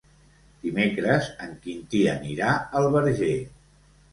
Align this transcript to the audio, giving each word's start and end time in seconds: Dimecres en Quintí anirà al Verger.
Dimecres 0.63 1.27
en 1.47 1.53
Quintí 1.67 2.01
anirà 2.15 2.57
al 2.81 2.91
Verger. 2.99 3.33